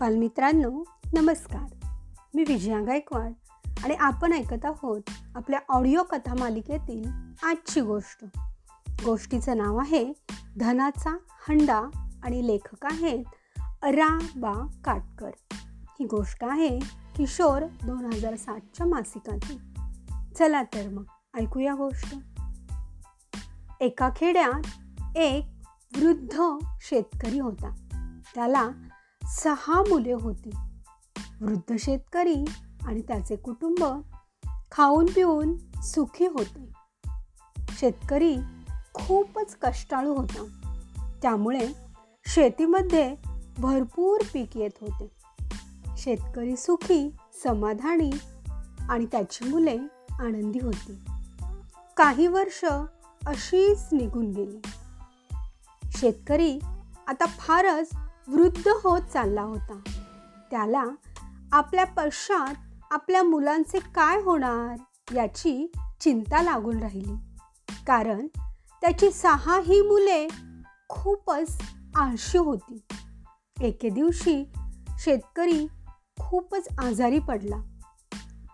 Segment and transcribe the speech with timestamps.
[0.00, 1.86] बालमित्रांनो नमस्कार.
[2.34, 3.32] मी विजया गायकवाड
[3.84, 5.00] आणि आपण ऐकत आहोत
[5.34, 7.10] आपल्या ऑडिओ कथा मालिकेतील
[7.42, 8.24] आजची गोष्ट.
[9.04, 10.12] गोष्टीचं नाव आहे
[10.56, 11.10] धनाचा
[11.48, 11.80] हंडा
[12.22, 13.24] आणि लेखक आहेत
[13.82, 15.30] रा बा काटकर.
[15.90, 16.78] ही गोष्ट आहे
[17.16, 19.58] किशोर दोन हजार सातच्या मासिकातील
[20.38, 21.04] चला तर मग
[21.38, 22.16] ऐकूया गोष्ट.
[23.80, 24.62] एका खेड्यात
[25.16, 25.44] एक
[25.96, 26.42] वृद्ध
[26.80, 27.74] शेतकरी होता.
[28.34, 28.68] त्याला
[29.28, 30.50] सहा मुले होती.
[31.40, 32.44] वृद्ध शेतकरी
[32.86, 33.84] आणि त्याचे कुटुंब
[34.72, 36.72] खाऊन पिऊन सुखी होते.
[37.68, 38.36] शेतकरी
[38.94, 40.46] खूपच कष्टाळू होता.
[41.22, 41.68] त्यामुळे
[42.26, 43.16] शेतीमध्ये
[43.58, 45.10] भरपूर पीक येत होते.
[45.96, 48.10] शेतकरी सुखी समाधानी
[48.90, 49.78] आणि त्याची मुले
[50.10, 51.04] आनंदी होती.
[51.96, 52.64] काही वर्ष
[53.26, 54.60] अशीच निघून गेली.
[55.90, 56.58] शेतकरी
[57.06, 57.88] आता फारच
[58.28, 59.80] वृद्ध होत चालला होता.
[60.50, 60.84] त्याला
[61.52, 62.54] आपल्या पश्चात
[62.90, 64.76] आपल्या मुलांचे काय होणार
[65.14, 67.14] याची चिंता लागून राहिली.
[67.86, 68.26] कारण
[68.80, 70.28] त्याची सहा ही मुले
[70.88, 71.62] खूपच
[71.96, 72.82] आळशी होती.
[73.60, 74.52] एके दिवशी
[74.98, 75.66] शेतकरी
[76.20, 77.56] खूपच आजारी पडला.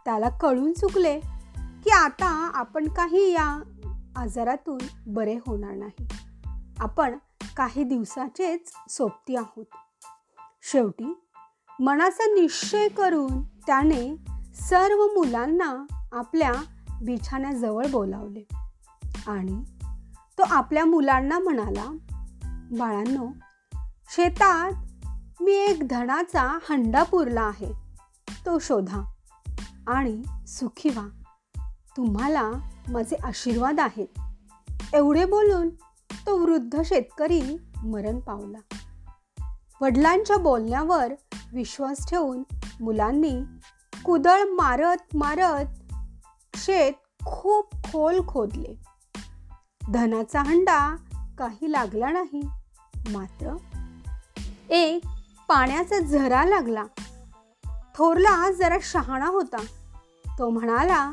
[0.05, 1.21] त्याला कळून चुकले
[1.57, 3.63] की आता आपण काही या
[4.17, 6.09] आजारातून बरे होणार नाही.
[6.79, 7.19] आपण
[7.57, 9.67] काही दिवसाचेच सोबती आहोत.
[10.63, 11.27] शेवटी
[11.81, 14.17] मनाचा निश्चय करून त्याने
[14.55, 16.53] सर्व मुलांना आपल्या
[17.03, 18.49] बिछाण्याजवळ बोलावले.
[19.27, 19.63] आणि
[20.39, 21.97] तो आपल्या मुलांना म्हणाला
[22.79, 23.27] बाळांनो
[24.11, 24.73] शेतात
[25.43, 27.73] मी एक धनाचा हंडा पुरला आहे.
[28.47, 29.13] तो शोधा
[29.87, 31.09] आणि सुखी व्हा.
[31.97, 32.51] तुम्हाला
[32.89, 34.21] माझे आशीर्वाद आहेत.
[34.95, 35.71] एवढे बोलून
[36.27, 37.43] तो वृद्ध शेतकरी
[37.85, 38.77] मरण पावला.
[39.81, 41.13] वडिलांच्या बोलण्यावर
[41.53, 42.43] विश्वास ठेवून
[42.81, 43.41] मुलांनी
[44.05, 45.67] कुदळ मारत मारत
[46.57, 46.93] शेत
[47.25, 48.79] खूप खोल खोदले.
[49.93, 50.97] धनाचा हंडा
[51.39, 52.49] काही लागला नाही
[53.09, 53.57] मात्र
[54.71, 55.03] एक
[55.49, 56.85] पाण्याचा झरा लागला.
[57.95, 59.65] थोरला जरा शहाणा होता.
[60.39, 61.13] तो म्हणाला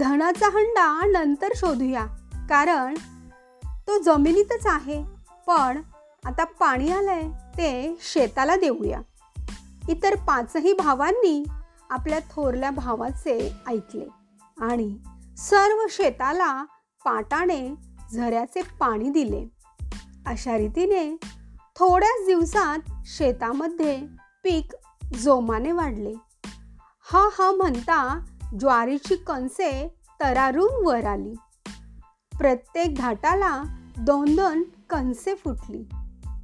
[0.00, 2.06] धनाचा हंडा नंतर शोधूया
[2.50, 2.94] कारण
[3.90, 5.04] तो जमिनीतच आहे.
[5.46, 5.82] पण
[6.24, 9.00] आता पाणी आलंय ते शेताला देऊया.
[9.88, 11.44] इतर पाचही भावांनी
[11.90, 14.08] आपल्या थोरल्या भावाचे ऐकले
[14.60, 14.98] आणि
[15.36, 16.64] सर्व शेताला
[17.04, 17.74] पाटाने
[18.14, 19.48] झऱ्याचे पाणी दिले.
[20.26, 21.16] अशा रीतीने
[21.76, 24.02] थोड्याच दिवसात शेतामध्ये
[24.44, 24.72] पीक
[25.14, 26.12] जोमाने वाढले.
[27.12, 28.26] हा हा म्हणता
[28.60, 31.34] ज्वारीची कणसे तरारून वर आली.
[32.38, 35.88] प्रत्येक घाटाला दोन दोन कणसे फुटली.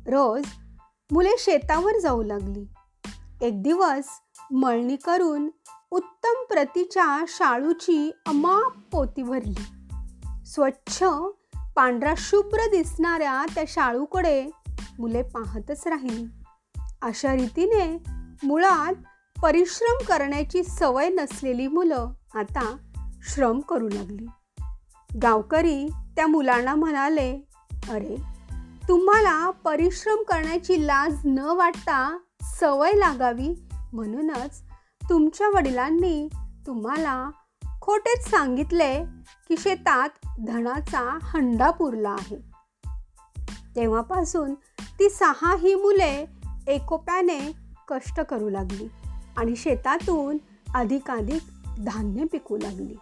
[0.06, 0.44] रोज
[1.12, 2.66] मुले शेतावर जाऊ लागली.
[3.40, 4.04] एक दिवस
[4.50, 5.50] मळणी करून
[5.90, 9.66] उत्तम प्रतीच्या शाळूची अमाप पोती भरली.
[10.46, 11.04] स्वच्छ
[11.76, 14.50] पांढरा शुभ्र दिसणाऱ्या त्या शाळूकडे
[14.98, 16.26] मुले पाहतच राहिली.
[17.02, 18.02] अशा रीतीने
[18.42, 18.94] मुळात
[19.42, 22.76] परिश्रम करण्याची सवय नसलेली मुलं आता
[23.22, 24.26] श्रम करू लागली.
[25.22, 27.45] गावकरी त्या मुलांना म्हणाले
[27.91, 28.16] अरे
[28.88, 33.48] तुम्हाला परिश्रम करण्याची लाज न वाटता सवय लागावी
[33.92, 34.62] म्हणूनच
[35.08, 36.28] तुमच्या वडिलांनी
[36.66, 37.30] तुम्हाला
[37.80, 39.04] खोटेच सांगितले
[39.48, 40.08] की शेतात
[40.47, 42.36] धनाचा हंडा पुरला आहे.
[43.76, 46.26] तेव्हापासून ती सहा ही मुले
[46.66, 47.53] एकोप्याने
[47.88, 48.88] कष्ट करू लागली
[49.36, 50.38] आणि शेतातून
[50.74, 51.42] अधिकाधिक
[51.86, 52.94] धान्य पिकू लागली.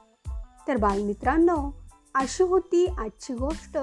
[0.69, 1.71] तर बालमित्रांनो
[2.15, 3.79] अशी होती आजची गोष्ट.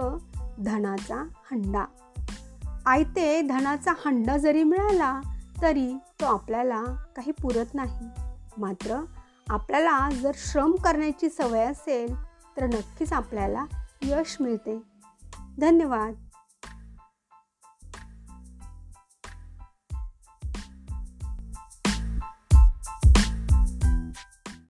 [0.59, 1.85] धनाचा हंडा.
[2.85, 5.21] आयते धनाचा हंडा जरी मिळाला
[5.61, 6.83] तरी तो आपल्याला
[7.15, 8.07] काही पुरत नाही.
[8.57, 9.05] मात्र
[9.49, 12.15] आपल्याला जर श्रम करण्याची सवय असेल
[12.57, 13.65] तर नक्कीच आपल्याला
[14.01, 14.81] यश मिळते.
[15.59, 16.20] धन्यवाद.